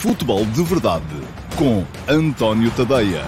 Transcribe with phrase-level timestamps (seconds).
[0.00, 1.04] Futebol de Verdade
[1.58, 3.22] com António Tadeia.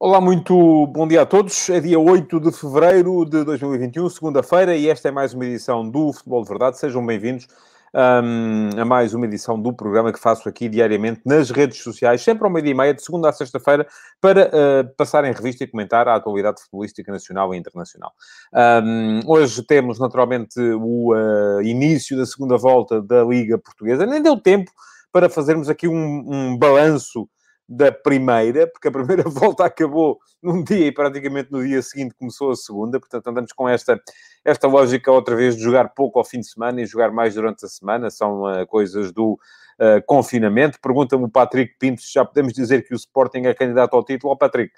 [0.00, 1.68] Olá, muito bom dia a todos.
[1.68, 6.14] É dia 8 de fevereiro de 2021, segunda-feira, e esta é mais uma edição do
[6.14, 6.78] Futebol de Verdade.
[6.78, 7.46] Sejam bem-vindos
[7.94, 12.44] um, a mais uma edição do programa que faço aqui diariamente nas redes sociais, sempre
[12.44, 13.86] ao meio-dia e meia, de segunda a sexta-feira,
[14.20, 18.12] para uh, passar em revista e comentar a atualidade futebolística nacional e internacional.
[18.52, 24.04] Um, hoje temos, naturalmente, o uh, início da segunda volta da Liga Portuguesa.
[24.04, 24.70] Nem deu tempo
[25.12, 27.28] para fazermos aqui um, um balanço
[27.68, 32.50] da primeira, porque a primeira volta acabou num dia e praticamente no dia seguinte começou
[32.50, 34.00] a segunda, portanto andamos com esta,
[34.44, 37.64] esta lógica outra vez de jogar pouco ao fim de semana e jogar mais durante
[37.64, 40.78] a semana, são uh, coisas do uh, confinamento.
[40.80, 44.32] Pergunta-me o Patrick Pinto se já podemos dizer que o Sporting é candidato ao título.
[44.32, 44.72] Ó oh, Patrick,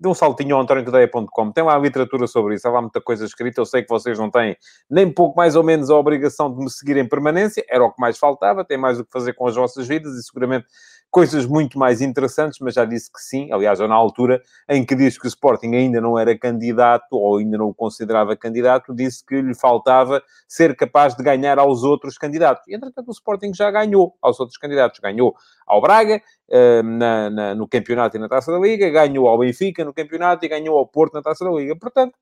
[0.00, 3.26] dê um saltinho ao antoniotadeia.com, tem lá a literatura sobre isso, há lá muita coisa
[3.26, 4.56] escrita, eu sei que vocês não têm
[4.88, 8.00] nem pouco mais ou menos a obrigação de me seguir em permanência, era o que
[8.00, 10.66] mais faltava, tem mais o que fazer com as vossas vidas e seguramente
[11.10, 13.52] coisas muito mais interessantes, mas já disse que sim.
[13.52, 17.58] Aliás, na altura em que disse que o Sporting ainda não era candidato, ou ainda
[17.58, 22.66] não o considerava candidato, disse que lhe faltava ser capaz de ganhar aos outros candidatos.
[22.68, 25.00] E, entretanto, o Sporting já ganhou aos outros candidatos.
[25.00, 25.34] Ganhou
[25.66, 29.84] ao Braga, uh, na, na, no campeonato e na Taça da Liga, ganhou ao Benfica
[29.84, 31.76] no campeonato e ganhou ao Porto na Taça da Liga.
[31.76, 32.14] Portanto,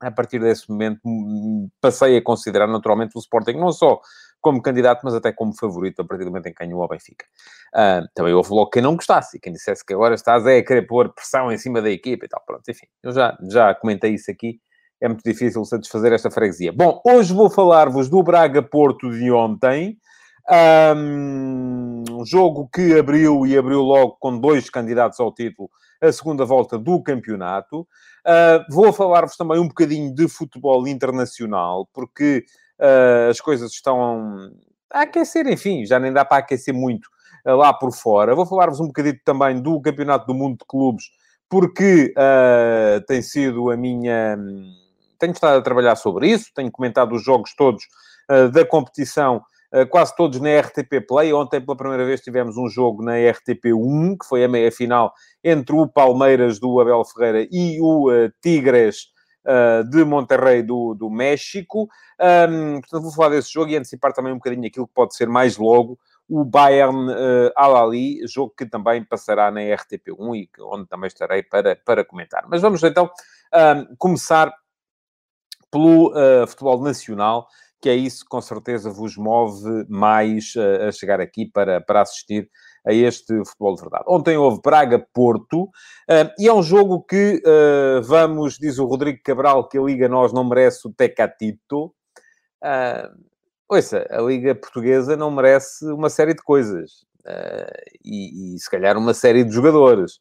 [0.00, 1.00] a partir desse momento,
[1.80, 4.00] passei a considerar naturalmente o Sporting não só
[4.40, 7.24] como candidato, mas até como favorito a partir do momento em que ganhou ao Benfica.
[7.74, 10.86] Uh, também houve logo quem não gostasse e quem dissesse que agora estás a querer
[10.86, 12.42] pôr pressão em cima da equipa e tal.
[12.46, 14.60] Pronto, enfim, eu já, já comentei isso aqui.
[15.00, 16.72] É muito difícil satisfazer esta freguesia.
[16.72, 19.96] Bom, hoje vou falar-vos do Braga-Porto de ontem.
[20.48, 26.78] Um jogo que abriu e abriu logo com dois candidatos ao título a segunda volta
[26.78, 27.80] do campeonato.
[28.26, 32.44] Uh, vou falar-vos também um bocadinho de futebol internacional, porque
[32.78, 34.50] uh, as coisas estão
[34.92, 37.06] a aquecer, enfim, já nem dá para aquecer muito
[37.46, 38.34] uh, lá por fora.
[38.34, 41.04] Vou falar-vos um bocadinho também do Campeonato do Mundo de Clubes,
[41.48, 42.14] porque
[43.08, 44.38] tem sido a minha.
[45.18, 47.82] Tenho estado a trabalhar sobre isso, tenho comentado os jogos todos
[48.52, 49.42] da competição
[49.90, 51.32] quase todos na RTP Play.
[51.32, 55.86] Ontem, pela primeira vez, tivemos um jogo na RTP1, que foi a meia-final entre o
[55.86, 59.06] Palmeiras do Abel Ferreira e o uh, Tigres
[59.46, 61.88] uh, de Monterrey do, do México.
[62.20, 65.28] Um, portanto, vou falar desse jogo e antecipar também um bocadinho aquilo que pode ser
[65.28, 65.98] mais logo
[66.28, 71.74] o Bayern uh, Al-Ali, jogo que também passará na RTP1 e onde também estarei para,
[71.74, 72.44] para comentar.
[72.48, 73.10] Mas vamos então
[73.98, 74.52] começar
[75.70, 77.48] pelo uh, futebol nacional,
[77.80, 82.02] que é isso que com certeza vos move mais uh, a chegar aqui para, para
[82.02, 82.48] assistir
[82.86, 84.04] a este futebol de verdade.
[84.06, 89.68] Ontem houve Braga-Porto, uh, e é um jogo que, uh, vamos, diz o Rodrigo Cabral,
[89.68, 91.86] que a Liga Nós não merece o Tecatito.
[92.62, 93.08] Uh,
[93.68, 97.06] ouça, a Liga Portuguesa não merece uma série de coisas.
[97.20, 100.20] Uh, e, e, se calhar uma série de jogadores.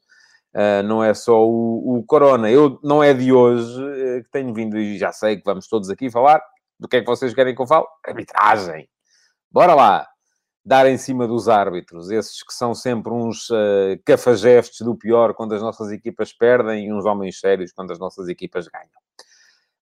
[0.53, 2.49] Uh, não é só o, o, Corona.
[2.49, 3.79] Eu, não é de hoje
[4.23, 6.41] que tenho vindo, e já sei que vamos todos aqui falar
[6.79, 7.85] do que é que vocês querem que eu fale?
[8.05, 8.89] Arbitragem.
[9.51, 10.07] Bora lá
[10.63, 15.55] dar em cima dos árbitros, esses que são sempre uns uh, cafajestes do pior quando
[15.55, 18.87] as nossas equipas perdem e uns homens sérios quando as nossas equipas ganham.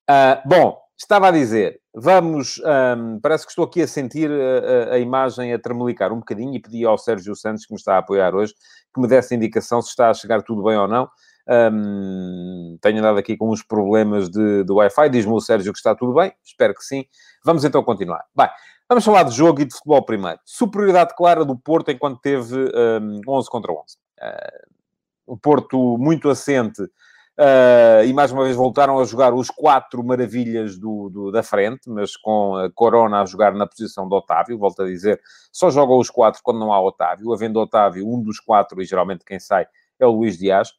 [0.09, 2.61] Uh, bom, estava a dizer, vamos,
[2.97, 6.55] um, parece que estou aqui a sentir a, a, a, imagem a tremelicar um bocadinho
[6.55, 8.53] e pedi ao Sérgio Santos, que me está a apoiar hoje,
[8.93, 11.09] que me desse indicação se está a chegar tudo bem ou não.
[11.49, 15.95] Um, tenho andado aqui com uns problemas de, de Wi-Fi, diz-me o Sérgio que está
[15.95, 17.05] tudo bem, espero que sim.
[17.43, 18.25] Vamos então continuar.
[18.35, 18.49] Bem,
[18.89, 20.39] Vamos falar de jogo e de futebol primeiro.
[20.45, 23.81] Superioridade clara do Porto enquanto teve um, 11 contra 11.
[24.17, 30.01] Uh, o Porto muito assente uh, e mais uma vez voltaram a jogar os quatro
[30.05, 34.57] maravilhas do, do, da frente, mas com a Corona a jogar na posição de Otávio.
[34.57, 35.19] Volto a dizer,
[35.51, 37.33] só jogam os quatro quando não há Otávio.
[37.33, 39.67] Havendo Otávio, um dos quatro, e geralmente quem sai
[39.99, 40.71] é o Luís Dias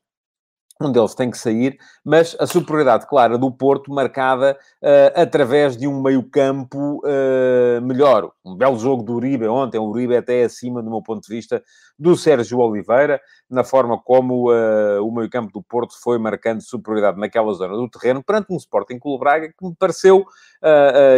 [0.81, 5.89] um deles tem que sair, mas a superioridade clara do Porto marcada uh, através de
[5.89, 8.31] um meio-campo uh, melhor.
[8.45, 11.63] Um belo jogo do Uribe ontem, o Uribe até acima, do meu ponto de vista,
[11.99, 13.21] do Sérgio Oliveira,
[13.51, 18.23] na forma como uh, o meio-campo do Porto foi marcando superioridade naquela zona do terreno,
[18.23, 20.25] perante um Sporting Clube Braga que me pareceu,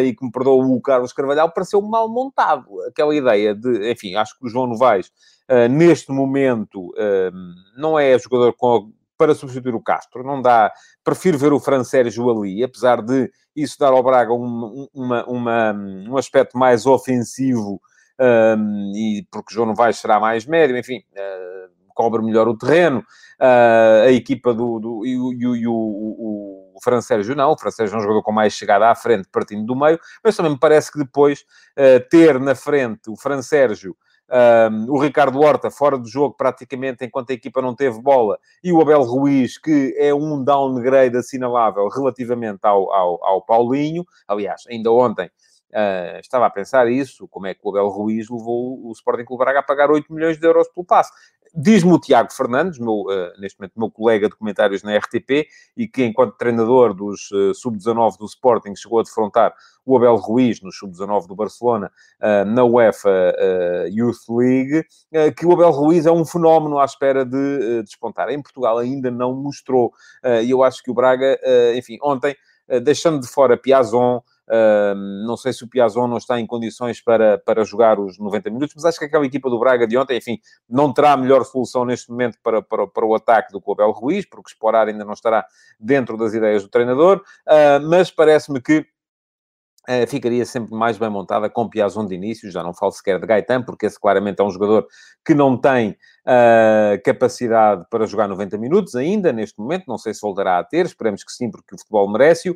[0.03, 2.67] e que me perdoou o Carlos Carvalhal, pareceu mal montado.
[2.89, 5.11] Aquela ideia de, enfim, acho que o João Novaes,
[5.71, 6.93] neste momento,
[7.77, 8.91] não é jogador com
[9.21, 10.25] para substituir o Castro.
[10.25, 10.73] Não dá.
[11.05, 15.75] Prefiro ver o Fran Sérgio ali, apesar de isso dar ao Braga um, uma, uma,
[16.09, 17.79] um aspecto mais ofensivo,
[18.19, 23.01] um, e porque João Novaes será mais médio, enfim, uh, cobre melhor o terreno.
[23.39, 24.79] Uh, a equipa do.
[24.79, 28.03] do e, e, e o, o, o Fran Sérgio não, o Fran Sérgio é um
[28.03, 31.41] jogador com mais chegada à frente, partindo do meio, mas também me parece que depois
[31.77, 33.95] uh, ter na frente o Fran Sérgio
[34.31, 38.73] um, o Ricardo Horta fora do jogo praticamente enquanto a equipa não teve bola e
[38.73, 44.07] o Abel Ruiz, que é um downgrade assinalável relativamente ao, ao, ao Paulinho.
[44.29, 48.87] Aliás, ainda ontem uh, estava a pensar isso, como é que o Abel Ruiz levou
[48.87, 51.11] o Sporting Clube Braga a pagar 8 milhões de euros pelo passe.
[51.53, 55.89] Diz-me o Tiago Fernandes, meu, uh, neste momento meu colega de comentários na RTP, e
[55.89, 59.53] que enquanto treinador dos uh, sub-19 do Sporting chegou a defrontar
[59.85, 63.35] o Abel Ruiz no sub-19 do Barcelona uh, na UEFA
[63.91, 64.85] Youth League,
[65.37, 68.29] que o Abel Ruiz é um fenómeno à espera de despontar.
[68.29, 69.93] Em Portugal ainda não mostrou,
[70.45, 71.39] e eu acho que o Braga,
[71.75, 72.37] enfim, ontem,
[72.83, 74.23] deixando de fora Piazon,
[75.25, 78.75] não sei se o Piazon não está em condições para, para jogar os 90 minutos,
[78.75, 80.39] mas acho que aquela equipa do Braga de ontem, enfim,
[80.69, 84.51] não terá melhor solução neste momento para, para, para o ataque do Abel Ruiz, porque
[84.51, 85.47] Esporar ainda não estará
[85.79, 88.87] dentro das ideias do treinador, uh, mas parece-me que
[89.89, 93.27] Uh, ficaria sempre mais bem montada com Piazon de início, já não falo sequer de
[93.27, 94.87] Gaetan, porque esse claramente é um jogador
[95.25, 95.97] que não tem
[96.27, 100.85] uh, capacidade para jogar 90 minutos ainda, neste momento, não sei se voltará a ter,
[100.85, 102.55] esperemos que sim, porque o futebol merece-o,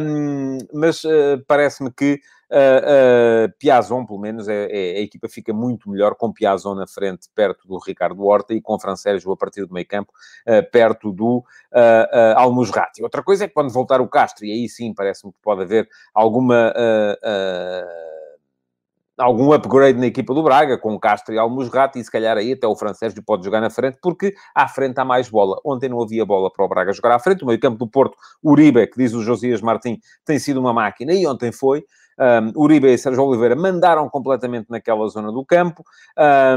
[0.00, 5.90] um, mas uh, parece-me que Uh, Piazon, pelo menos, é, é, a equipa fica muito
[5.90, 9.66] melhor com Piazon na frente, perto do Ricardo Horta, e com Fran Sérgio a partir
[9.66, 10.12] do meio campo,
[10.46, 13.02] uh, perto do uh, uh, Almusrati.
[13.02, 15.88] Outra coisa é que quando voltar o Castro, e aí sim parece-me que pode haver
[16.14, 16.72] alguma
[19.18, 22.66] algum upgrade na equipa do Braga, com Castro e Almusrati, e se calhar aí até
[22.66, 25.58] o francês pode jogar na frente, porque à frente há mais bola.
[25.64, 27.42] Ontem não havia bola para o Braga jogar à frente.
[27.42, 31.12] O meio campo do Porto, Uribe, que diz o Josias Martim, tem sido uma máquina,
[31.12, 31.84] e ontem foi.
[32.18, 35.84] Um, Uribe e Sérgio Oliveira mandaram completamente naquela zona do campo.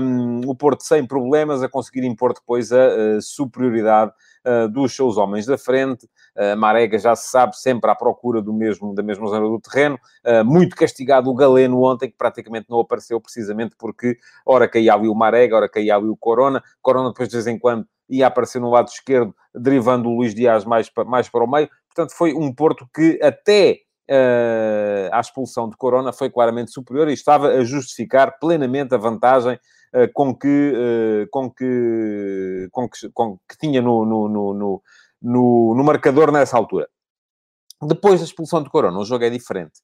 [0.02, 4.12] Um, o Porto sem problemas a conseguir impor depois a, a superioridade
[4.46, 6.06] uh, dos seus homens da frente.
[6.36, 10.00] Uh, Marega já se sabe sempre à procura do mesmo, da mesma zona do terreno.
[10.26, 15.08] Uh, muito castigado o Galeno ontem, que praticamente não apareceu precisamente porque ora caía ali
[15.08, 16.64] o Marega, ora caía ali o Corona.
[16.82, 20.66] Corona depois de vez em quando ia aparecer no lado esquerdo, derivando o Luís Dias
[20.66, 21.70] mais para, mais para o meio.
[21.88, 27.14] Portanto, foi um Porto que até uh, à expulsão de Corona foi claramente superior e
[27.14, 33.38] estava a justificar plenamente a vantagem uh, com, que, uh, com, que, com, que, com
[33.48, 34.82] que tinha no, no, no,
[35.22, 36.88] no, no marcador nessa altura.
[37.82, 39.80] Depois da expulsão de Corona, o jogo é diferente.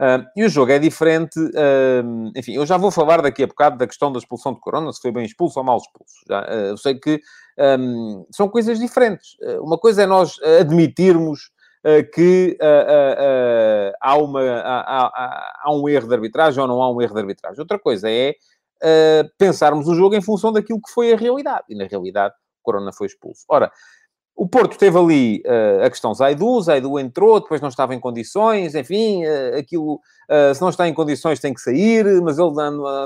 [0.00, 3.78] Uh, e o jogo é diferente, uh, enfim, eu já vou falar daqui a bocado
[3.78, 6.14] da questão da expulsão de Corona, se foi bem expulso ou mal expulso.
[6.28, 7.20] Já, uh, eu sei que
[7.80, 9.36] um, são coisas diferentes.
[9.60, 11.50] uma coisa é nós admitirmos
[12.12, 12.58] que
[14.00, 17.20] há, uma, há, há, há, um erro de arbitragem ou não há um erro de
[17.20, 17.60] arbitragem.
[17.60, 18.34] Outra coisa é
[19.38, 21.64] pensarmos o jogo em função daquilo que foi a realidade.
[21.68, 23.44] E na realidade, Corona foi expulso.
[23.48, 23.70] Ora,
[24.38, 28.72] o Porto teve ali uh, a questão Zaidu, Zaidu entrou, depois não estava em condições,
[28.76, 32.52] enfim, uh, aquilo, uh, se não está em condições tem que sair, mas ele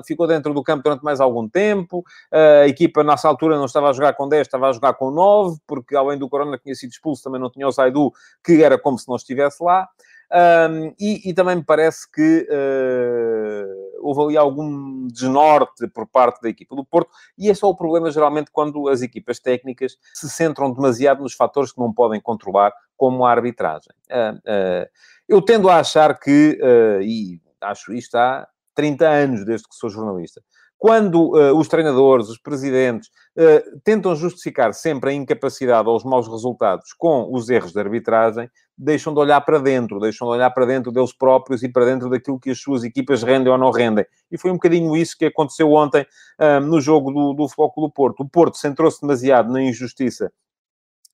[0.06, 3.92] ficou dentro do campo durante mais algum tempo, a equipa nessa altura não estava a
[3.94, 6.90] jogar com 10, estava a jogar com 9, porque além do Corona que tinha sido
[6.90, 8.12] expulso, também não tinha o Zaidu,
[8.44, 9.88] que era como se não estivesse lá.
[10.32, 16.48] Um, e, e, também me parece que uh, houve ali algum desnorte por parte da
[16.48, 20.72] equipa do Porto, e esse é o problema geralmente quando as equipas técnicas se centram
[20.72, 23.92] demasiado nos fatores que não podem controlar, como a arbitragem.
[24.10, 24.88] Uh, uh,
[25.28, 26.58] eu tendo a achar que,
[27.02, 30.42] e acho isto há 30 anos desde que sou jornalista,
[30.82, 33.08] quando uh, os treinadores, os presidentes,
[33.38, 38.50] uh, tentam justificar sempre a incapacidade ou os maus resultados com os erros de arbitragem,
[38.76, 42.10] deixam de olhar para dentro, deixam de olhar para dentro deles próprios e para dentro
[42.10, 44.04] daquilo que as suas equipas rendem ou não rendem.
[44.28, 46.04] E foi um bocadinho isso que aconteceu ontem
[46.40, 48.24] uh, no jogo do, do Futebol do Porto.
[48.24, 50.32] O Porto centrou-se demasiado na injustiça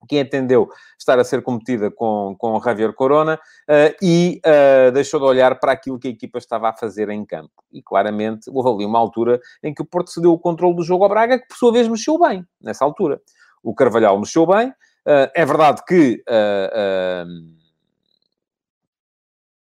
[0.06, 5.26] que entendeu estar a ser cometida com, com Javier Corona uh, e uh, deixou de
[5.26, 7.52] olhar para aquilo que a equipa estava a fazer em campo.
[7.72, 11.04] E claramente houve ali uma altura em que o Porto cedeu o controle do jogo
[11.04, 13.20] ao Braga, que por sua vez mexeu bem nessa altura.
[13.62, 14.68] O Carvalhal mexeu bem.
[14.68, 16.22] Uh, é verdade que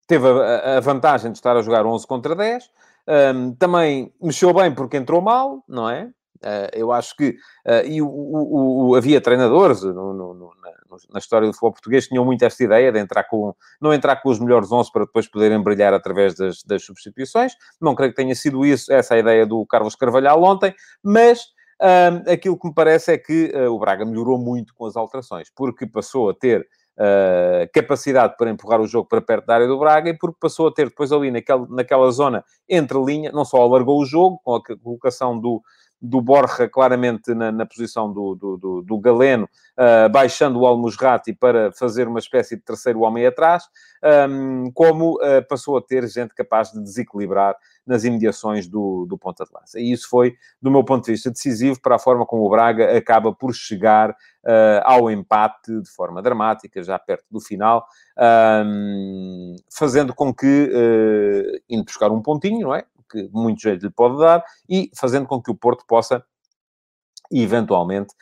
[0.07, 2.69] teve a, a, vantagem de estar a jogar 11 contra 10.
[3.07, 6.09] Um, também mexeu bem porque entrou mal, não é?
[6.43, 7.29] Uh, eu acho que.
[7.65, 10.51] Uh, e o, o, o, havia treinadores no, no, no,
[11.11, 13.55] na, história do futebol português que tinham muito esta ideia de entrar com.
[13.81, 17.53] Não entrar com os melhores 11 para depois poderem brilhar através das, das substituições.
[17.81, 21.55] Não creio que tenha sido isso, essa a ideia do Carlos Carvalhal ontem, mas.
[21.79, 25.85] Uh, aquilo que me parece é que o Braga melhorou muito com as alterações, porque
[25.85, 26.67] passou a ter
[26.99, 30.67] Uh, capacidade para empurrar o jogo para perto da área do Braga e porque passou
[30.67, 34.55] a ter depois ali naquela, naquela zona entre linha, não só alargou o jogo com
[34.55, 35.61] a colocação do,
[36.01, 41.33] do Borja claramente na, na posição do, do, do, do Galeno, uh, baixando o Almusrati
[41.33, 43.63] para fazer uma espécie de terceiro homem atrás,
[44.29, 49.43] um, como uh, passou a ter gente capaz de desequilibrar nas imediações do, do ponta
[49.45, 49.79] de lança.
[49.79, 52.95] E isso foi, do meu ponto de vista, decisivo para a forma como o Braga
[52.95, 57.85] acaba por chegar uh, ao empate de forma dramática, já perto do final,
[58.65, 62.83] um, fazendo com que, uh, indo buscar um pontinho, não é?
[63.11, 66.23] Que muito jeito lhe pode dar, e fazendo com que o Porto possa
[67.31, 68.13] eventualmente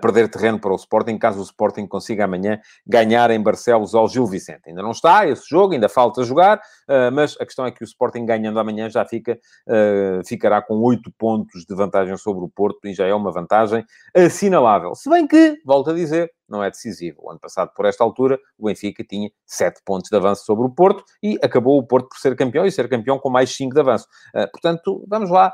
[0.00, 4.26] perder terreno para o Sporting, caso o Sporting consiga amanhã ganhar em Barcelos ao Gil
[4.26, 4.62] Vicente.
[4.66, 7.84] Ainda não está esse jogo, ainda falta jogar, uh, mas a questão é que o
[7.84, 12.86] Sporting ganhando amanhã já fica, uh, ficará com oito pontos de vantagem sobre o Porto
[12.86, 13.84] e já é uma vantagem
[14.14, 14.94] assinalável.
[14.94, 17.20] Se bem que, volto a dizer, não é decisivo.
[17.22, 20.70] O ano passado, por esta altura, o Benfica tinha 7 pontos de avanço sobre o
[20.70, 23.80] Porto e acabou o Porto por ser campeão e ser campeão com mais 5 de
[23.80, 24.06] avanço.
[24.34, 25.52] Uh, portanto, vamos lá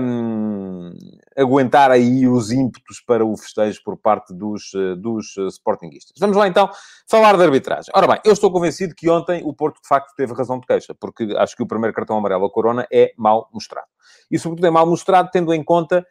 [0.00, 0.92] um,
[1.36, 3.36] aguentar aí os ímpetos para o
[3.84, 6.14] por parte dos, uh, dos uh, Sportinguistas.
[6.18, 6.70] Vamos lá então
[7.08, 7.92] falar de arbitragem.
[7.94, 10.94] Ora bem, eu estou convencido que ontem o Porto de facto teve razão de queixa,
[10.98, 13.88] porque acho que o primeiro cartão amarelo a Corona é mal mostrado.
[14.30, 16.04] E sobretudo é mal mostrado tendo em conta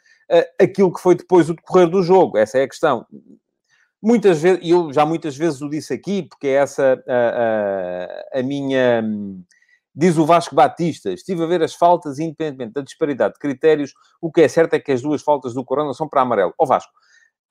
[0.61, 2.37] aquilo que foi depois o decorrer do jogo.
[2.37, 3.05] Essa é a questão
[4.01, 8.39] muitas vezes, e eu já muitas vezes o disse aqui, porque é essa a, a,
[8.39, 9.03] a, minha.
[9.93, 14.31] Diz o Vasco Batista, estive a ver as faltas, independentemente da disparidade de critérios, o
[14.31, 16.53] que é certo é que as duas faltas do Corona são para amarelo.
[16.57, 16.93] Ó Vasco,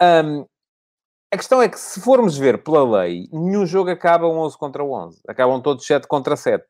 [0.01, 0.47] um,
[1.33, 5.21] a questão é que se formos ver pela lei, nenhum jogo acaba 11 contra 11.
[5.29, 6.65] Acabam todos 7 contra 7.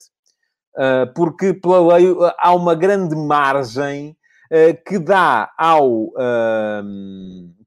[0.76, 2.06] Uh, porque pela lei
[2.38, 4.16] há uma grande margem
[4.52, 6.12] uh, que dá ao...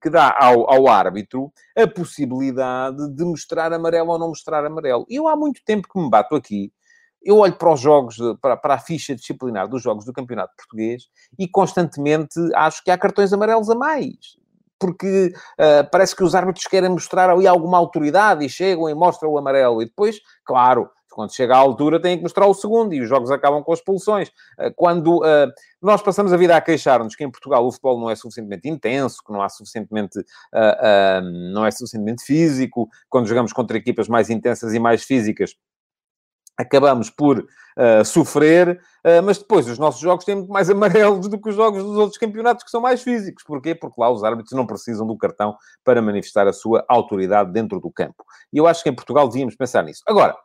[0.01, 5.05] Que dá ao, ao árbitro a possibilidade de mostrar amarelo ou não mostrar amarelo.
[5.10, 6.74] E eu há muito tempo que me bato aqui,
[7.24, 11.03] eu olho para os jogos, para, para a ficha disciplinar dos jogos do Campeonato Português
[11.39, 14.43] e constantemente acho que há cartões amarelos a mais
[14.84, 19.32] porque uh, parece que os árbitros querem mostrar ali alguma autoridade e chegam e mostram
[19.32, 19.82] o amarelo.
[19.82, 23.32] E depois, claro, quando chega à altura, têm que mostrar o segundo e os jogos
[23.32, 24.30] acabam com expulsões.
[24.60, 25.50] Eh, quando uh,
[25.82, 29.24] nós passamos a vida a queixar-nos que em Portugal o futebol não é suficientemente intenso,
[29.25, 34.30] que não há suficientemente, uh, uh, não é suficientemente físico, quando jogamos contra equipas mais
[34.30, 35.56] intensas e mais físicas,
[36.58, 37.46] acabamos por
[38.06, 38.80] sofrer,
[39.26, 42.20] mas depois os nossos jogos têm muito mais amarelos do que os jogos dos outros
[42.20, 43.44] campeonatos que são mais físicos.
[43.44, 43.74] Porquê?
[43.74, 47.90] Porque lá os árbitros não precisam do cartão para manifestar a sua autoridade dentro do
[47.90, 48.24] campo.
[48.54, 50.04] E eu acho que em Portugal devíamos pensar nisso.
[50.08, 50.36] Agora,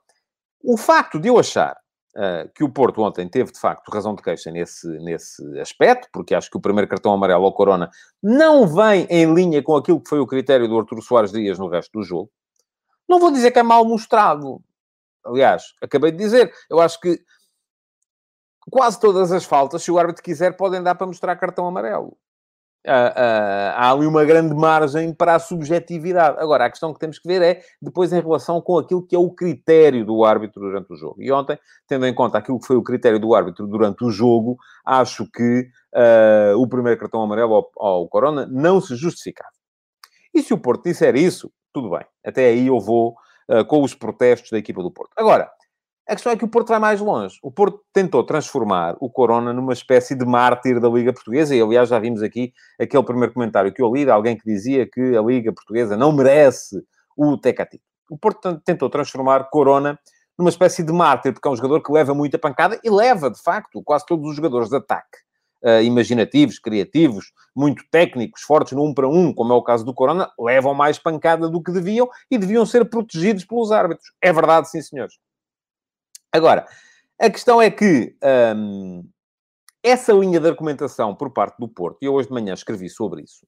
[0.63, 1.77] o facto de eu achar
[2.17, 6.35] uh, que o Porto ontem teve, de facto, razão de queixa nesse, nesse aspecto, porque
[6.35, 7.91] acho que o primeiro cartão amarelo ao Corona
[8.23, 11.69] não vem em linha com aquilo que foi o critério do Arturo Soares Dias no
[11.69, 12.31] resto do jogo.
[13.09, 14.61] Não vou dizer que é mal mostrado.
[15.29, 17.19] Aliás, acabei de dizer, eu acho que
[18.71, 22.17] quase todas as faltas, se o árbitro quiser, podem dar para mostrar cartão amarelo.
[22.87, 26.39] Uh, uh, há ali uma grande margem para a subjetividade.
[26.39, 29.19] Agora, a questão que temos que ver é depois em relação com aquilo que é
[29.19, 31.21] o critério do árbitro durante o jogo.
[31.21, 34.57] E ontem, tendo em conta aquilo que foi o critério do árbitro durante o jogo,
[34.87, 39.51] acho que uh, o primeiro cartão amarelo ao, ao, Corona não se justificava.
[40.33, 42.07] E se o Porto disser isso, tudo bem.
[42.25, 43.17] Até aí eu vou
[43.67, 45.13] com os protestos da equipa do Porto.
[45.17, 45.51] Agora,
[46.09, 47.39] a questão é que o Porto vai mais longe.
[47.43, 51.91] O Porto tentou transformar o Corona numa espécie de mártir da Liga Portuguesa, e aliás
[51.91, 55.21] já vimos aqui aquele primeiro comentário que eu li de alguém que dizia que a
[55.21, 56.83] Liga Portuguesa não merece
[57.15, 57.81] o Tecati.
[58.11, 59.99] O Porto tentou transformar Corona
[60.39, 63.43] numa espécie de mártir, porque é um jogador que leva muita pancada, e leva, de
[63.43, 65.19] facto, quase todos os jogadores de ataque.
[65.61, 69.93] Uh, imaginativos, criativos, muito técnicos, fortes no um para um, como é o caso do
[69.93, 74.13] Corona, levam mais pancada do que deviam e deviam ser protegidos pelos árbitros.
[74.23, 75.17] É verdade, sim, senhores.
[76.33, 76.65] Agora,
[77.21, 78.15] a questão é que
[78.57, 79.05] hum,
[79.83, 83.23] essa linha de argumentação por parte do Porto, e eu hoje de manhã escrevi sobre
[83.23, 83.47] isso,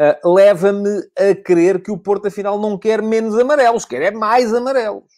[0.00, 4.52] uh, leva-me a crer que o Porto, afinal, não quer menos amarelos, quer é mais
[4.52, 5.10] amarelos.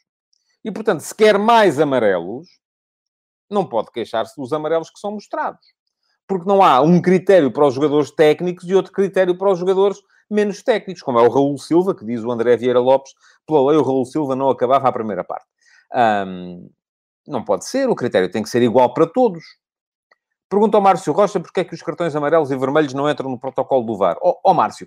[0.65, 2.49] E, portanto, se quer mais amarelos,
[3.51, 5.67] não pode queixar-se dos amarelos que são mostrados.
[6.29, 9.99] Porque não há um critério para os jogadores técnicos e outro critério para os jogadores
[10.31, 13.15] menos técnicos, como é o Raul Silva, que diz o André Vieira Lopes,
[13.47, 15.47] pela lei o Raul Silva não acabava a primeira parte.
[16.27, 16.71] Um,
[17.27, 19.43] não pode ser, o critério tem que ser igual para todos.
[20.49, 23.39] Pergunta ao Márcio Rocha porque é que os cartões amarelos e vermelhos não entram no
[23.39, 24.17] protocolo do VAR.
[24.23, 24.87] Ó oh, oh, Márcio,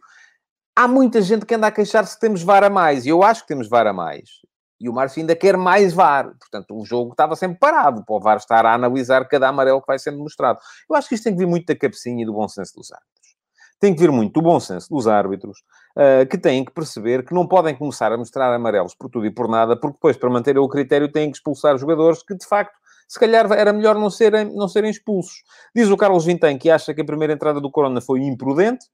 [0.75, 3.05] há muita gente que anda a queixar-se que temos VAR a mais.
[3.05, 4.41] E eu acho que temos VAR a mais.
[4.81, 6.33] E o Márcio ainda quer mais VAR.
[6.39, 9.87] Portanto, o jogo estava sempre parado para o VAR estar a analisar cada amarelo que
[9.87, 10.59] vai sendo mostrado.
[10.89, 12.91] Eu acho que isto tem que vir muito da cabecinha e do bom senso dos
[12.91, 13.21] árbitros
[13.81, 15.57] tem que vir muito do bom senso dos árbitros,
[15.97, 19.31] uh, que têm que perceber que não podem começar a mostrar amarelos por tudo e
[19.31, 22.77] por nada, porque depois, para manter o critério, têm que expulsar jogadores que, de facto,
[23.09, 25.43] se calhar era melhor não serem, não serem expulsos.
[25.75, 28.85] Diz o Carlos Vintém que acha que a primeira entrada do Corona foi imprudente,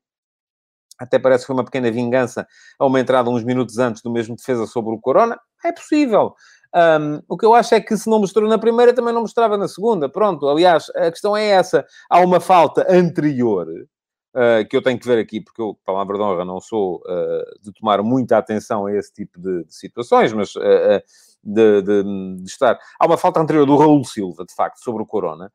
[0.97, 2.47] até parece que foi uma pequena vingança
[2.79, 5.37] a uma entrada uns minutos antes do mesmo defesa sobre o Corona.
[5.63, 6.33] É possível.
[6.75, 9.57] Um, o que eu acho é que se não mostrou na primeira, também não mostrava
[9.57, 10.09] na segunda.
[10.09, 11.85] Pronto, aliás, a questão é essa.
[12.09, 16.23] Há uma falta anterior, uh, que eu tenho que ver aqui, porque eu, palavra de
[16.23, 20.55] honra, não sou uh, de tomar muita atenção a esse tipo de, de situações, mas
[20.55, 21.01] uh,
[21.43, 22.03] de, de,
[22.37, 22.77] de, estar...
[22.99, 25.51] Há uma falta anterior do Raul Silva, de facto, sobre o Corona,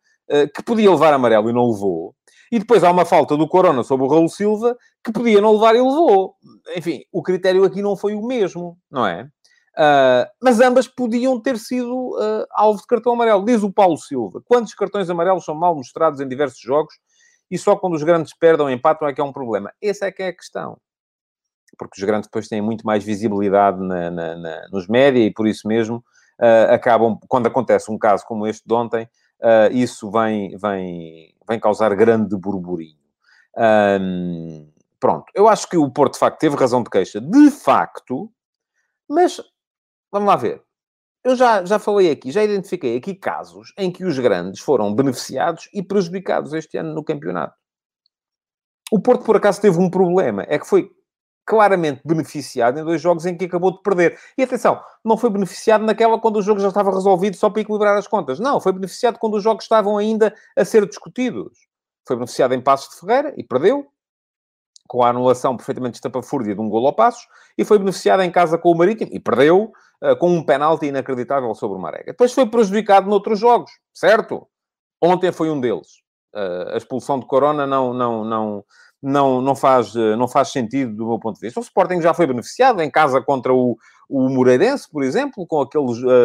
[0.55, 2.15] que podia levar amarelo e não levou.
[2.51, 5.75] E depois há uma falta do Corona sobre o Raul Silva, que podia não levar
[5.75, 6.37] e levou.
[6.75, 9.29] Enfim, o critério aqui não foi o mesmo, não é?
[9.73, 13.45] Uh, mas ambas podiam ter sido uh, alvo de cartão amarelo.
[13.45, 16.95] Diz o Paulo Silva: quantos cartões amarelos são mal mostrados em diversos jogos
[17.50, 19.73] e só quando os grandes perdem ou empatam é que é um problema?
[19.81, 20.76] Essa é que é a questão.
[21.79, 25.47] Porque os grandes depois têm muito mais visibilidade na, na, na, nos média e por
[25.47, 26.05] isso mesmo
[26.38, 29.09] uh, acabam, quando acontece um caso como este de ontem,
[29.73, 32.97] isso vem, vem, vem causar grande burburinho.
[33.59, 38.31] Um, pronto, eu acho que o Porto de facto teve razão de queixa, de facto,
[39.09, 39.41] mas
[40.12, 40.62] Vamos lá ver.
[41.25, 45.69] Eu já, já falei aqui, já identifiquei aqui casos em que os grandes foram beneficiados
[45.73, 47.54] e prejudicados este ano no campeonato.
[48.90, 50.45] O Porto, por acaso, teve um problema.
[50.49, 50.90] É que foi
[51.47, 54.19] claramente beneficiado em dois jogos em que acabou de perder.
[54.37, 57.97] E atenção, não foi beneficiado naquela quando o jogo já estava resolvido só para equilibrar
[57.97, 58.38] as contas.
[58.38, 61.66] Não, foi beneficiado quando os jogos estavam ainda a ser discutidos.
[62.07, 63.87] Foi beneficiado em Passos de Ferreira e perdeu,
[64.89, 68.59] com a anulação perfeitamente estapafúrdia de um golo ao Passos, e foi beneficiado em casa
[68.59, 69.73] com o Marítimo e perdeu
[70.03, 72.12] uh, com um penalti inacreditável sobre o Marega.
[72.12, 74.47] Depois foi prejudicado noutros jogos, certo?
[75.03, 75.89] Ontem foi um deles.
[76.35, 78.65] Uh, a expulsão de Corona não, não, não,
[79.03, 81.61] não, não, faz, uh, não faz sentido do meu ponto de vista.
[81.61, 83.77] O Sporting já foi beneficiado em casa contra o,
[84.09, 85.85] o Moreirense, por exemplo, com aquele,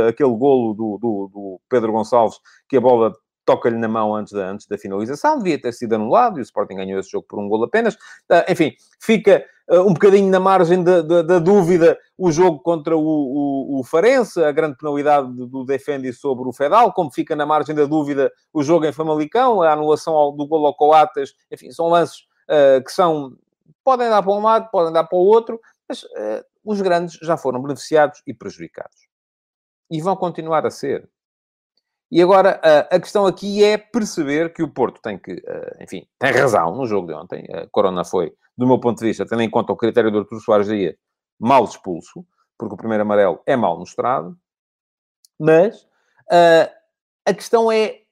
[0.10, 2.38] aquele golo do, do, do Pedro Gonçalves,
[2.68, 3.14] que a bola
[3.48, 6.76] toca-lhe na mão antes da, antes da finalização, devia ter sido anulado e o Sporting
[6.76, 7.96] ganhou esse jogo por um gol apenas.
[8.30, 12.98] Uh, enfim, fica uh, um bocadinho na margem da, da, da dúvida o jogo contra
[12.98, 17.46] o, o, o, Farense, a grande penalidade do Defendi sobre o Fedal, como fica na
[17.46, 21.72] margem da dúvida o jogo em Famalicão, a anulação ao, do gol ao Coates, enfim,
[21.72, 23.32] são lances uh, que são...
[23.82, 26.04] podem dar para um lado, podem dar para o outro, mas
[26.66, 29.08] os grandes já foram beneficiados e prejudicados.
[29.90, 31.10] E vão continuar a ser.
[32.10, 35.44] E agora, a questão aqui é perceber que o Porto tem que,
[35.82, 37.46] enfim, tem razão no jogo de ontem.
[37.52, 40.40] A Corona foi, do meu ponto de vista, tendo em conta o critério do Artur
[40.40, 40.96] Soares Dias,
[41.38, 42.26] mal expulso,
[42.58, 44.38] porque o primeiro amarelo é mal mostrado.
[45.38, 45.86] Mas
[47.26, 48.04] a questão é,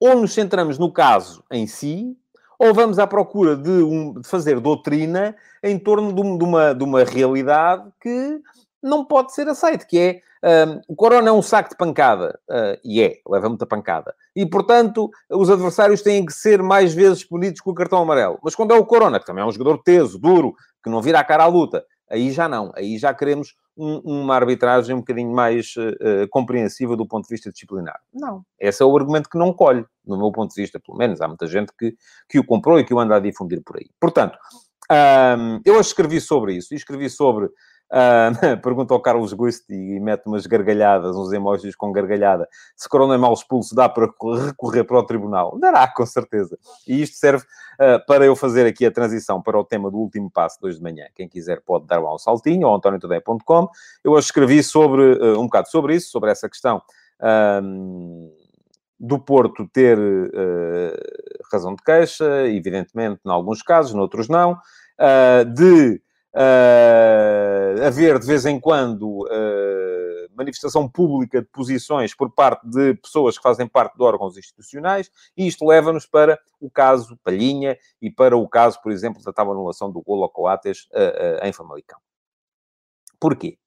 [0.00, 2.16] ou nos centramos no caso em si,
[2.58, 7.04] ou vamos à procura de, um, de fazer doutrina em torno de, uma, de uma
[7.04, 8.40] realidade que
[8.86, 10.20] não pode ser aceita, que é
[10.66, 14.14] um, o Corona é um saco de pancada, uh, e é, leva muita pancada.
[14.34, 18.38] E, portanto, os adversários têm que ser mais vezes punidos com o cartão amarelo.
[18.42, 21.18] Mas quando é o Corona, que também é um jogador teso, duro, que não vira
[21.18, 22.70] a cara à luta, aí já não.
[22.76, 27.50] Aí já queremos um, uma arbitragem um bocadinho mais uh, compreensiva do ponto de vista
[27.50, 27.98] disciplinar.
[28.14, 28.42] Não.
[28.60, 31.20] Esse é o argumento que não colhe, no meu ponto de vista, pelo menos.
[31.20, 31.96] Há muita gente que,
[32.28, 33.86] que o comprou e que o anda a difundir por aí.
[34.00, 34.38] Portanto,
[34.90, 36.72] um, eu escrevi sobre isso.
[36.72, 37.48] E escrevi sobre
[37.90, 42.48] Uh, pergunta ao Carlos Gusti e mete umas gargalhadas, uns emojis com gargalhada.
[42.76, 44.06] Se Corona é mal expulso, dá para
[44.46, 45.58] recorrer para o tribunal?
[45.58, 46.58] Dará, com certeza.
[46.86, 50.30] E isto serve uh, para eu fazer aqui a transição para o tema do último
[50.30, 51.06] passo de hoje de manhã.
[51.14, 53.68] Quem quiser pode dar lá um saltinho, ou antoniotoday.com.
[54.02, 56.82] Eu hoje escrevi sobre, uh, um bocado sobre isso, sobre essa questão
[59.00, 59.98] do Porto ter
[61.50, 64.58] razão de queixa, evidentemente, em alguns casos, noutros não,
[65.54, 65.98] de
[66.36, 73.36] uh, haver de vez em quando uh, manifestação pública de posições por parte de pessoas
[73.36, 78.36] que fazem parte de órgãos institucionais, e isto leva-nos para o caso Palhinha e para
[78.36, 81.98] o caso, por exemplo, da tal anulação do golo Coates uh, em Famalicão.
[83.18, 83.58] Porquê?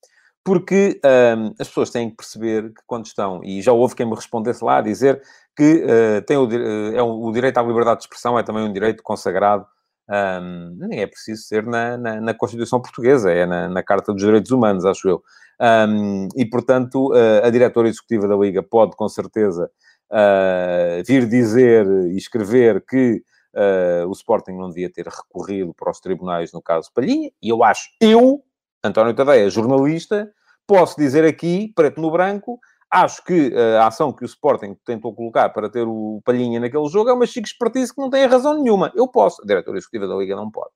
[0.44, 4.16] Porque um, as pessoas têm que perceber que quando estão, e já houve quem me
[4.16, 5.22] respondesse lá a dizer
[5.56, 8.64] que uh, tem o, uh, é o, o, direito à liberdade de expressão é também
[8.64, 9.68] um direito consagrado
[10.10, 14.24] um, nem é preciso ser na, na, na Constituição Portuguesa, é na, na, Carta dos
[14.24, 15.24] Direitos Humanos, acho eu.
[15.62, 17.12] Um, e, portanto,
[17.44, 19.70] a, diretora executiva da Liga pode, com certeza,
[20.10, 23.22] uh, vir dizer e escrever que
[23.54, 27.64] uh, o Sporting não devia ter recorrido para os tribunais no caso Palhinha, e eu
[27.64, 28.42] acho, eu,
[28.84, 30.32] António Tadeia, jornalista,
[30.66, 32.60] posso dizer aqui, preto no branco,
[32.92, 36.88] Acho que eh, a ação que o Sporting tentou colocar para ter o Palhinha naquele
[36.88, 38.92] jogo é uma chique expertise que não tem razão nenhuma.
[38.96, 40.72] Eu posso, a diretora executiva da Liga não pode.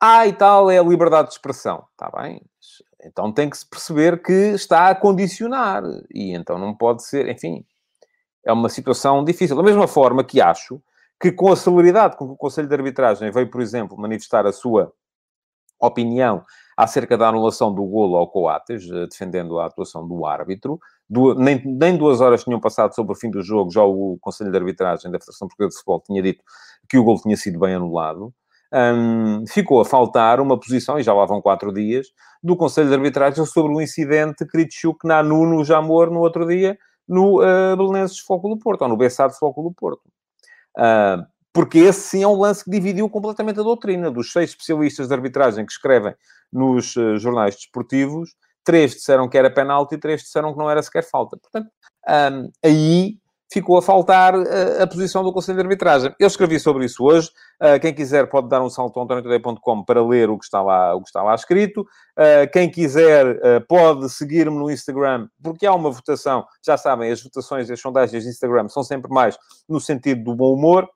[0.00, 1.84] Ah, e tal, é a liberdade de expressão.
[1.92, 2.40] Está bem.
[3.04, 5.82] então tem que se perceber que está a condicionar.
[6.14, 7.64] E então não pode ser, enfim,
[8.44, 9.56] é uma situação difícil.
[9.56, 10.80] Da mesma forma que acho
[11.20, 14.52] que com a celeridade com que o Conselho de Arbitragem veio, por exemplo, manifestar a
[14.52, 14.92] sua
[15.80, 16.44] opinião
[16.76, 20.78] acerca da anulação do golo ao Coates, eh, defendendo a atuação do árbitro.
[21.08, 24.50] Du nem, nem duas horas tinham passado sobre o fim do jogo, já o Conselho
[24.50, 26.44] de Arbitragem da Federação Portuguesa de Futebol tinha dito
[26.88, 28.32] que o golo tinha sido bem anulado.
[28.72, 32.08] Um, ficou a faltar uma posição, e já lá vão quatro dias,
[32.42, 36.76] do Conselho de Arbitragem sobre o incidente Kritschuk na Nuno Jamor no outro dia,
[37.08, 40.02] no uh, Belenenses Foco do Porto, ou no Bessado Foco do Porto.
[40.76, 41.24] Uh,
[41.56, 44.10] porque esse sim é um lance que dividiu completamente a doutrina.
[44.10, 46.14] Dos seis especialistas de arbitragem que escrevem
[46.52, 50.82] nos uh, jornais desportivos, três disseram que era penalti e três disseram que não era
[50.82, 51.38] sequer falta.
[51.38, 51.70] Portanto,
[52.06, 53.14] um, aí
[53.50, 56.14] ficou a faltar uh, a posição do Conselho de Arbitragem.
[56.20, 57.30] Eu escrevi sobre isso hoje.
[57.58, 60.94] Uh, quem quiser pode dar um salto a antoniotoday.com para ler o que está lá,
[60.94, 61.80] o que está lá escrito.
[61.80, 66.44] Uh, quem quiser pode seguir-me no Instagram, porque há uma votação.
[66.62, 70.34] Já sabem, as votações e as sondagens de Instagram são sempre mais no sentido do
[70.34, 70.86] bom humor.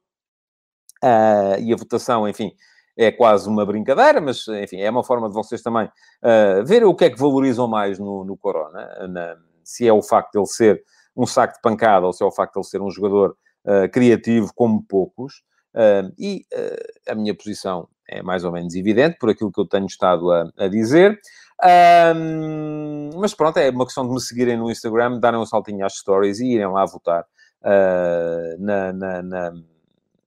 [1.60, 2.52] E a votação, enfim,
[2.96, 5.88] é quase uma brincadeira, mas, enfim, é uma forma de vocês também
[6.66, 9.08] verem o que é que valorizam mais no, no Corona.
[9.08, 9.36] Na,
[9.70, 10.82] se é o facto de ele ser
[11.16, 13.88] um saco de pancada, ou se é o facto de ele ser um jogador uh,
[13.90, 15.42] criativo como poucos.
[15.74, 19.66] Uh, e uh, a minha posição é mais ou menos evidente, por aquilo que eu
[19.66, 21.18] tenho estado a, a dizer.
[22.16, 25.94] Um, mas pronto, é uma questão de me seguirem no Instagram, darem um saltinho às
[25.94, 27.24] stories e irem lá votar
[28.58, 29.52] na, na, na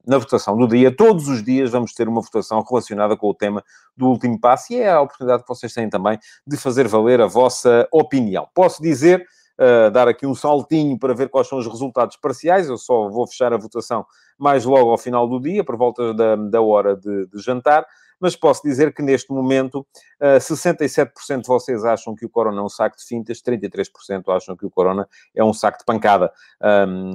[0.05, 0.95] na votação do dia.
[0.95, 3.63] Todos os dias vamos ter uma votação relacionada com o tema
[3.95, 7.27] do último passo e é a oportunidade que vocês têm também de fazer valer a
[7.27, 8.47] vossa opinião.
[8.53, 9.25] Posso dizer
[9.59, 12.67] uh, dar aqui um saltinho para ver quais são os resultados parciais.
[12.67, 14.05] Eu só vou fechar a votação
[14.37, 17.85] mais logo ao final do dia, por volta da, da hora de, de jantar.
[18.19, 19.85] Mas posso dizer que neste momento
[20.21, 24.55] uh, 67% de vocês acham que o Corona é um saco de fintas, 33% acham
[24.55, 26.31] que o Corona é um saco de pancada.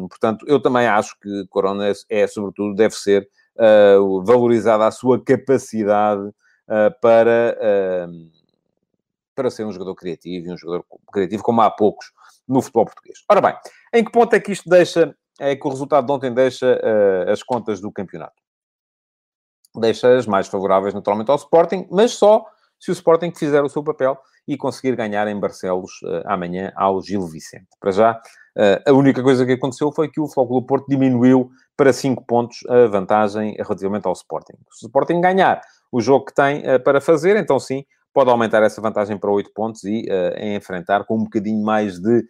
[0.09, 4.91] Portanto, eu também acho que o Corona é, é sobretudo, deve ser uh, valorizada a
[4.91, 7.59] sua capacidade uh, para,
[9.35, 12.13] para ser um jogador criativo e um jogador criativo como há poucos
[12.47, 13.19] no futebol português.
[13.29, 13.55] Ora bem,
[13.93, 16.81] em que ponto é que isto deixa, é que o resultado de ontem deixa
[17.31, 18.48] as contas do campeonato?
[19.77, 22.45] Deixa as mais favoráveis, naturalmente, ao Sporting, mas só
[22.79, 27.03] se o Sporting fizer o seu papel e conseguir ganhar em Barcelos uh, amanhã ao
[27.03, 27.67] Gil Vicente.
[27.81, 31.93] Para já, uh, a única coisa que aconteceu foi que o Flóculo Porto diminuiu para
[31.93, 34.55] 5 pontos a vantagem relativamente ao Sporting.
[34.73, 35.61] Se o Sporting ganhar
[35.93, 39.53] o jogo que tem uh, para fazer, então sim, pode aumentar essa vantagem para 8
[39.55, 40.07] pontos e
[40.57, 42.25] enfrentar com um bocadinho mais de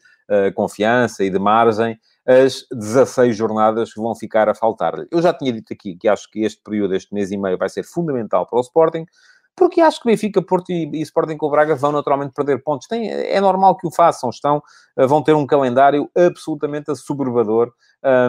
[0.55, 4.95] confiança e de margem as 16 jornadas que vão ficar a faltar.
[5.11, 7.71] Eu já tinha dito aqui que acho que este período, este mês e meio, vai
[7.71, 9.07] ser fundamental para o Sporting,
[9.59, 12.87] porque acho que Benfica, Porto e, Sporting com Braga vão naturalmente perder pontos.
[12.87, 14.63] Tem, é normal que o façam, estão,
[14.97, 17.73] eh, vão ter um calendário absolutamente assoberbador,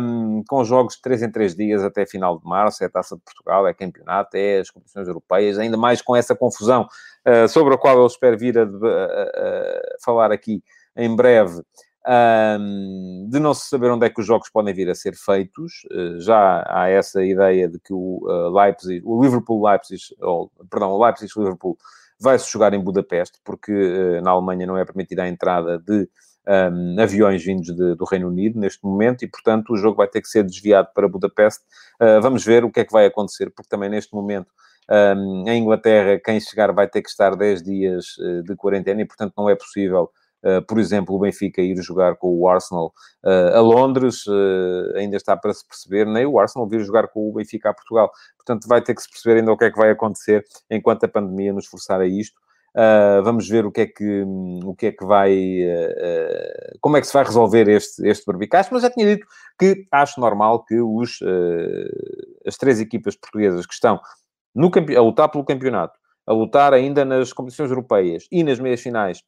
[0.02, 3.16] um, com jogos de 3 em 3 dias até final de março, é a Taça
[3.16, 6.88] de Portugal, é campeonato, é as competições europeias, ainda mais com essa confusão
[7.28, 10.64] uh, sobre a qual eu espero vir a, a, a falar aqui
[10.96, 11.62] em breve,
[12.08, 15.84] um, de não se saber onde é que os jogos podem vir a ser feitos.
[15.92, 20.02] Uh, já há essa ideia de que o uh, Leipzig, o Liverpool-Leipzig,
[20.70, 21.78] perdão, o Leipzig-Liverpool
[22.20, 26.08] vai-se jogar em Budapeste, porque uh, na Alemanha não é permitida a entrada de
[26.48, 30.22] um, aviões vindos de, do Reino Unido neste momento e, portanto, o jogo vai ter
[30.22, 31.64] que ser desviado para Budapeste.
[32.22, 34.48] vamos ver o que é que vai acontecer, porque também neste momento
[34.90, 38.06] um, em Inglaterra, quem chegar vai ter que estar 10 dias
[38.46, 40.10] de quarentena e, portanto, não é possível
[40.44, 42.94] Uh, por exemplo, o Benfica ir jogar com o Arsenal
[43.26, 47.30] uh, a Londres, uh, ainda está para se perceber, nem o Arsenal vir jogar com
[47.30, 48.10] o Benfica a Portugal.
[48.38, 51.08] Portanto, vai ter que se perceber ainda o que é que vai acontecer enquanto a
[51.10, 52.40] pandemia nos forçar a isto.
[53.24, 54.24] vamos ver o que é que,
[54.64, 55.36] o que, é que vai,
[56.80, 59.28] como é que se vai resolver este, este barbicacho, mas já tinha dito
[59.60, 61.20] que acho normal que os,
[62.46, 64.00] as três equipas portuguesas que estão
[64.56, 69.22] no, a lutar pelo campeonato, a lutar ainda nas competições europeias e nas meias finais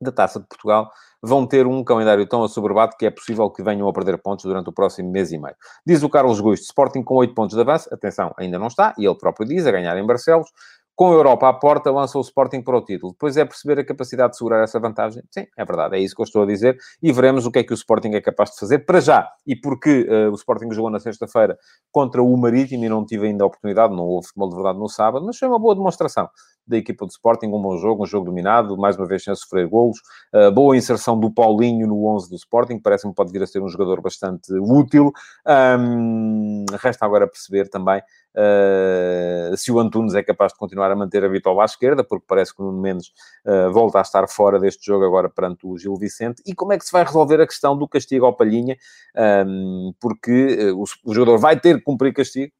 [0.00, 0.90] da Taça de Portugal
[1.22, 4.68] vão ter um calendário tão assoberbado que é possível que venham a perder pontos durante
[4.68, 5.56] o próximo mês e meio.
[5.86, 9.04] Diz o Carlos Gusto, Sporting com 8 pontos de avanço, atenção, ainda não está, e
[9.04, 10.48] ele próprio diz, a ganhar em Barcelos,
[10.96, 13.12] com a Europa à porta, lança o Sporting para o título.
[13.12, 15.22] Depois é perceber a capacidade de segurar essa vantagem.
[15.30, 16.78] Sim, é verdade, é isso que eu estou a dizer.
[17.02, 19.30] E veremos o que é que o Sporting é capaz de fazer para já.
[19.46, 21.58] E porque uh, o Sporting jogou na sexta-feira
[21.92, 24.88] contra o Marítimo e não tive ainda a oportunidade, não houve futebol de verdade no
[24.88, 26.30] sábado, mas foi uma boa demonstração
[26.66, 29.68] da equipa do Sporting, um bom jogo, um jogo dominado, mais uma vez sem sofrer
[29.68, 29.98] golos,
[30.34, 33.62] uh, boa inserção do Paulinho no 11 do Sporting, parece-me que pode vir a ser
[33.62, 35.12] um jogador bastante útil.
[35.46, 38.02] Um, resta agora perceber também
[38.36, 42.26] Uh, se o Antunes é capaz de continuar a manter a vitória à esquerda, porque
[42.28, 43.08] parece que o Nuno Mendes
[43.46, 46.78] uh, volta a estar fora deste jogo agora perante o Gil Vicente, e como é
[46.78, 48.76] que se vai resolver a questão do castigo ao Palhinha,
[49.46, 52.52] um, porque o, o, jogador vai ter que cumprir castigo,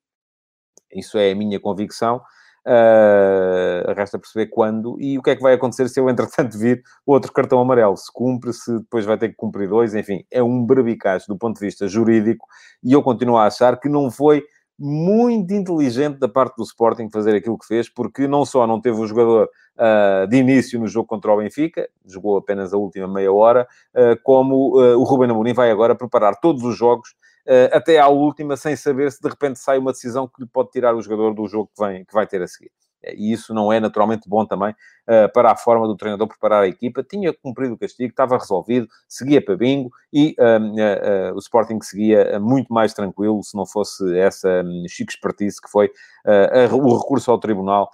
[0.95, 2.23] isso é a minha convicção,
[2.67, 6.83] Uh, resta perceber quando e o que é que vai acontecer se eu, entretanto, vir
[7.07, 7.97] outro cartão amarelo.
[7.97, 11.61] Se cumpre, se depois vai ter que cumprir dois, enfim, é um berbicacho do ponto
[11.61, 12.45] de vista jurídico
[12.83, 14.45] e eu continuo a achar que não foi
[14.77, 19.01] muito inteligente da parte do Sporting fazer aquilo que fez, porque não só não teve
[19.01, 19.49] o jogador
[19.79, 24.21] uh, de início no jogo contra o Benfica, jogou apenas a última meia hora, uh,
[24.25, 27.15] como o Ruben Amorim vai agora preparar todos os jogos
[27.73, 30.95] até à última, sem saber se de repente sai uma decisão que lhe pode tirar
[30.95, 32.71] o jogador do jogo que, vem, que vai ter a seguir
[33.15, 36.69] e isso não é naturalmente bom também uh, para a forma do treinador preparar a
[36.69, 37.03] equipa.
[37.03, 42.39] Tinha cumprido o castigo, estava resolvido, seguia para bingo e uh, uh, o Sporting seguia
[42.41, 45.91] muito mais tranquilo se não fosse essa um, chique expertise que foi
[46.73, 47.91] o recurso ao tribunal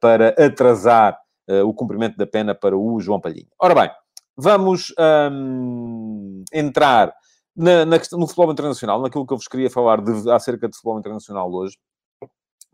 [0.00, 1.18] para atrasar
[1.64, 3.46] o cumprimento da pena para o João Palhinha.
[3.58, 3.90] Ora bem,
[4.36, 4.94] vamos
[5.30, 7.12] um, entrar
[7.56, 10.98] na, na no futebol internacional, naquilo que eu vos queria falar de, acerca de futebol
[10.98, 11.76] internacional hoje.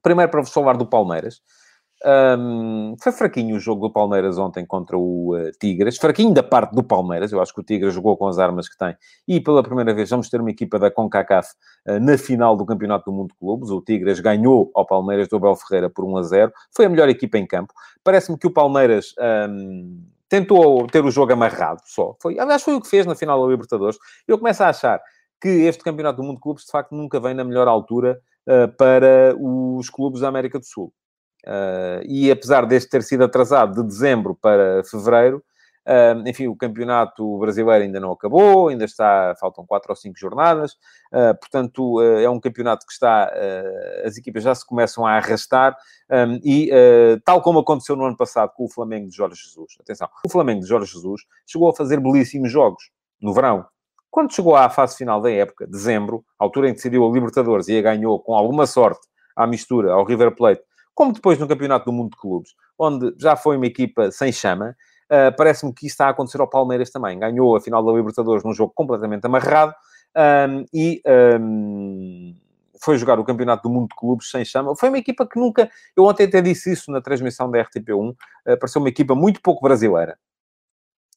[0.02, 1.40] Primeiro para vos falar do Palmeiras.
[2.02, 5.98] Um, foi fraquinho o jogo do Palmeiras ontem contra o uh, Tigres.
[5.98, 7.30] Fraquinho da parte do Palmeiras.
[7.30, 8.96] Eu acho que o Tigres jogou com as armas que tem.
[9.28, 11.50] E pela primeira vez vamos ter uma equipa da CONCACAF
[11.86, 13.68] uh, na final do Campeonato do Mundo de Clubes.
[13.68, 16.52] O Tigres ganhou ao Palmeiras do Abel Ferreira por 1 a 0.
[16.74, 17.74] Foi a melhor equipa em campo.
[18.02, 19.14] Parece-me que o Palmeiras
[19.50, 22.14] um, tentou ter o jogo amarrado só.
[22.22, 23.98] Foi, aliás, foi o que fez na final da Libertadores.
[24.26, 25.02] Eu começo a achar
[25.42, 28.68] que este Campeonato do Mundo de Clubes, de facto, nunca vem na melhor altura uh,
[28.76, 30.92] para os clubes da América do Sul.
[31.44, 35.42] Uh, e apesar deste ter sido atrasado de dezembro para fevereiro,
[35.90, 40.74] uh, enfim, o campeonato brasileiro ainda não acabou, ainda está, faltam quatro ou cinco jornadas,
[41.12, 43.30] uh, portanto, é um campeonato que está,
[44.04, 45.76] as equipas já se começam a arrastar,
[46.10, 46.70] um, e
[47.24, 50.60] tal como aconteceu no ano passado com o Flamengo de Jorge Jesus, atenção, o Flamengo
[50.60, 53.64] de Jorge Jesus chegou a fazer belíssimos jogos no verão.
[54.10, 57.78] Quando chegou à fase final da época, dezembro, altura em que decidiu a Libertadores e
[57.78, 60.62] a ganhou com alguma sorte à mistura ao River Plate
[61.00, 64.76] como depois no Campeonato do Mundo de Clubes, onde já foi uma equipa sem chama,
[65.10, 67.18] uh, parece-me que isso está a acontecer ao Palmeiras também.
[67.18, 69.74] Ganhou a final da Libertadores num jogo completamente amarrado
[70.16, 71.02] um, e
[71.40, 72.34] um,
[72.82, 74.74] foi jogar o Campeonato do Mundo de Clubes sem chama.
[74.74, 75.70] Foi uma equipa que nunca.
[75.96, 79.42] Eu ontem até disse isso na transmissão da RTP1, uh, eh, pareceu uma equipa muito
[79.42, 80.18] pouco brasileira.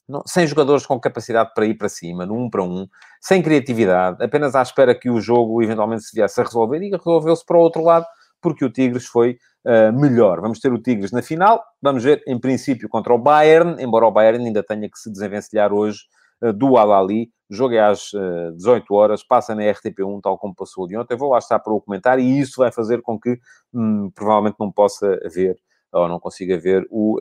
[0.07, 2.85] Não, sem jogadores com capacidade para ir para cima, no um para um,
[3.21, 7.45] sem criatividade, apenas à espera que o jogo eventualmente se viesse a resolver e resolveu-se
[7.45, 8.05] para o outro lado,
[8.43, 10.41] porque o Tigres foi uh, melhor.
[10.41, 14.11] Vamos ter o Tigres na final, vamos ver, em princípio, contra o Bayern, embora o
[14.11, 16.01] Bayern ainda tenha que se desenvencilhar hoje
[16.43, 17.31] uh, do Al-Ali.
[17.49, 20.97] O jogo é às uh, eh, 18 horas, passa na RTP1, tal como passou de
[20.97, 21.13] ontem.
[21.13, 23.39] Eu vou lá estar para o comentário e isso vai fazer com que
[23.73, 25.57] hum, provavelmente não possa ver
[25.91, 27.19] ou não consiga ver o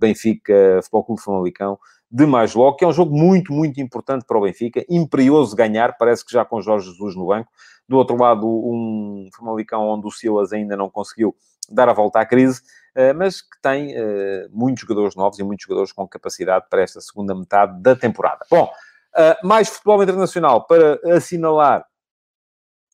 [0.00, 1.78] Benfica Futebol Clube Famalicão
[2.12, 5.96] de mais logo, que é um jogo muito, muito importante para o Benfica, imperioso ganhar,
[5.96, 7.50] parece que já com Jorge Jesus no banco.
[7.88, 11.34] Do outro lado, um Famalicão onde o Silas ainda não conseguiu
[11.68, 12.62] dar a volta à crise,
[12.94, 17.00] eh, mas que tem eh, muitos jogadores novos e muitos jogadores com capacidade para esta
[17.00, 18.44] segunda metade da temporada.
[18.50, 18.70] Bom,
[19.16, 21.84] eh, mais futebol internacional para assinalar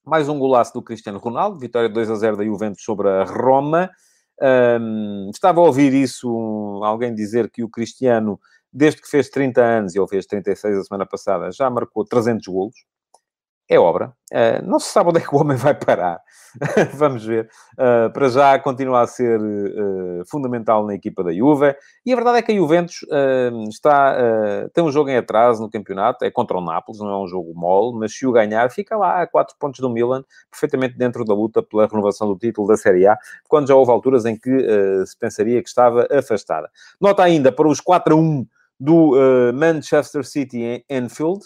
[0.08, 3.90] mais um golaço do Cristiano Ronaldo, vitória 2 a 0 da Juventus sobre a Roma.
[4.40, 8.40] Um, estava a ouvir isso, alguém dizer que o Cristiano,
[8.72, 12.46] desde que fez 30 anos, e ele fez 36 a semana passada, já marcou 300
[12.46, 12.76] golos
[13.68, 14.12] é obra.
[14.32, 16.20] Uh, não se sabe onde é que o homem vai parar.
[16.94, 17.48] Vamos ver.
[17.74, 21.76] Uh, para já continua a ser uh, fundamental na equipa da Juve.
[22.04, 23.04] E a verdade é que a Juventus
[23.68, 24.16] está,
[24.72, 26.24] tem um jogo em atraso no campeonato.
[26.24, 27.98] É contra o Nápoles, não é um jogo mole.
[27.98, 31.62] Mas se o ganhar, fica lá a 4 pontos do Milan, perfeitamente dentro da luta
[31.62, 34.50] pela renovação do título da Série A, quando já houve alturas em que
[35.06, 36.70] se pensaria que estava afastada.
[36.98, 38.46] Nota ainda para os 4 a 1
[38.80, 39.12] do
[39.52, 41.40] Manchester City em Enfield.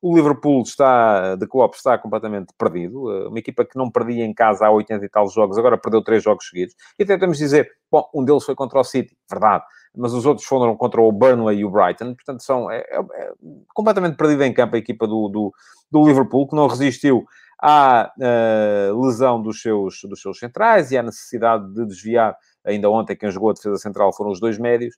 [0.00, 3.10] O Liverpool está, de Klopp, está completamente perdido.
[3.10, 6.02] Eh, uma equipa que não perdia em casa há 80 e tal jogos, agora perdeu
[6.02, 6.74] três jogos seguidos.
[6.98, 9.64] E de dizer, bom, um deles foi contra o City, verdade.
[9.96, 12.14] Mas os outros foram contra o Burnley e o Brighton.
[12.14, 13.32] Portanto, são, é, é, é
[13.74, 15.52] completamente perdida em campo a equipa do, do,
[15.90, 17.24] do Liverpool, que não resistiu
[17.60, 22.36] à uh, lesão dos seus, dos seus centrais e à necessidade de desviar.
[22.64, 24.94] Ainda ontem, quem jogou a defesa central foram os dois médios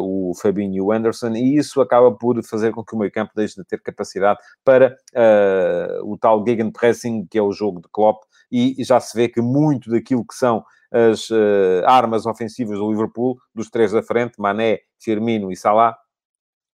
[0.00, 3.32] o Fabinho e o Anderson, e isso acaba por fazer com que o meio campo
[3.34, 8.24] deixe de ter capacidade para uh, o tal gegenpressing, que é o jogo de Klopp,
[8.50, 13.38] e já se vê que muito daquilo que são as uh, armas ofensivas do Liverpool,
[13.54, 15.96] dos três da frente, Mané, Firmino e Salah,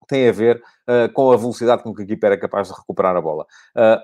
[0.07, 3.17] tem a ver uh, com a velocidade com que a equipa era capaz de recuperar
[3.17, 3.45] a bola.
[3.77, 4.01] Uh,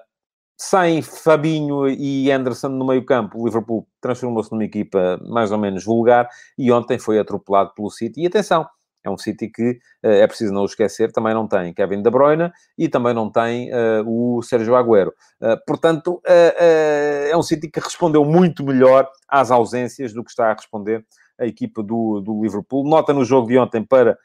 [0.58, 5.84] sem Fabinho e Anderson no meio campo, o Liverpool transformou-se numa equipa mais ou menos
[5.84, 8.20] vulgar e ontem foi atropelado pelo City.
[8.20, 8.66] E atenção,
[9.04, 12.52] é um City que, é preciso não o esquecer, também não tem Kevin De Bruyne
[12.76, 15.12] e também não tem uh, o Sérgio Agüero.
[15.40, 20.50] Uh, portanto, uh, é um City que respondeu muito melhor às ausências do que está
[20.50, 21.04] a responder
[21.38, 22.88] a equipa do, do Liverpool.
[22.88, 24.18] Nota no jogo de ontem para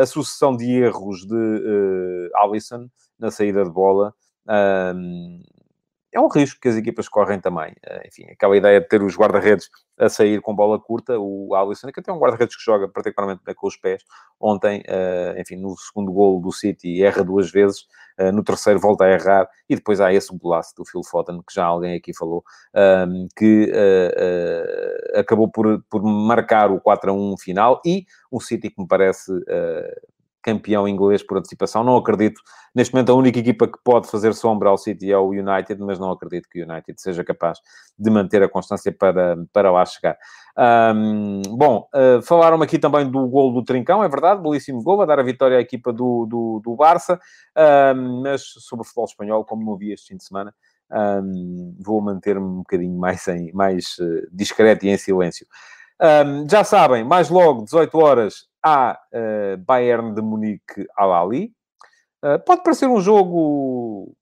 [0.00, 4.14] a sucessão de erros de Alisson na saída de bola.
[6.12, 7.72] É um risco que as equipas correm também.
[7.86, 9.68] Uh, enfim, aquela ideia de ter os guarda-redes
[9.98, 13.42] a sair com bola curta, o Alisson, que até é um guarda-redes que joga particularmente
[13.44, 14.02] bem com os pés,
[14.40, 17.82] ontem, uh, enfim, no segundo gol do City erra duas vezes,
[18.18, 21.54] uh, no terceiro volta a errar, e depois há esse golaço do Phil Foden, que
[21.54, 22.42] já alguém aqui falou,
[22.74, 23.72] um, que
[25.14, 29.32] acabou por, por marcar o 4 a 1 final, e um City que me parece
[30.48, 31.84] campeão inglês por antecipação.
[31.84, 32.40] Não acredito.
[32.74, 35.98] Neste momento, a única equipa que pode fazer sombra ao City é o United, mas
[35.98, 37.58] não acredito que o United seja capaz
[37.98, 40.16] de manter a constância para, para lá chegar.
[40.56, 45.06] Um, bom, uh, falaram aqui também do gol do Trincão, é verdade, belíssimo gol, a
[45.06, 47.20] dar a vitória à equipa do, do, do Barça,
[47.94, 50.54] um, mas sobre o futebol espanhol, como não vi este fim de semana,
[50.90, 55.46] um, vou manter-me um bocadinho mais, em, mais uh, discreto e em silêncio.
[56.48, 61.52] já sabem, mais logo, 18 horas, há uh, Bayern de Munique al Ali.
[62.24, 64.14] Uh, pode parecer um jogo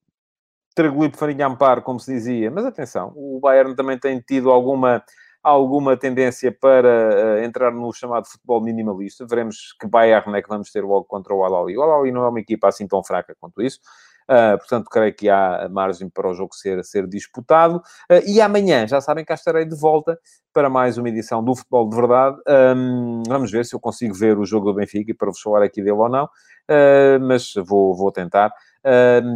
[0.75, 5.03] tragulipo farinha amparo, como se dizia, mas atenção, o Bayern também tem tido alguma,
[5.43, 9.27] alguma tendência para uh, entrar no chamado futebol minimalista.
[9.27, 11.79] Veremos que Bayern é que vamos ter logo contra o Al Ali.
[11.79, 13.81] O Al Ali não é uma equipa assim tão fraca quanto isso.
[14.29, 17.77] Uh, portanto, creio que há margem para o jogo ser, ser disputado.
[18.11, 20.19] Uh, e amanhã, já sabem, cá estarei de volta
[20.53, 22.37] para mais uma edição do Futebol de Verdade.
[22.77, 25.63] Um, vamos ver se eu consigo ver o jogo do Benfica e para vos falar
[25.63, 28.53] aqui dele ou não, uh, mas vou, vou tentar.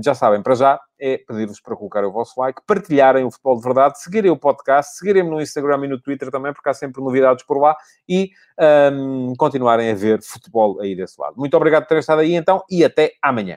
[0.02, 3.62] já sabem, para já é pedir-vos para colocar o vosso like, partilharem o Futebol de
[3.62, 7.44] Verdade, seguirem o podcast, seguirem-me no Instagram e no Twitter também, porque há sempre novidades
[7.44, 7.76] por lá,
[8.08, 8.30] e
[8.92, 11.34] um, continuarem a ver futebol aí desse lado.
[11.36, 13.56] Muito obrigado por terem estado aí então e até amanhã.